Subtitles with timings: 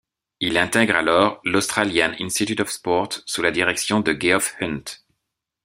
[0.39, 4.81] Il intègre alors l'Australian Institute of Sport sous la direction de Geoff Hunt.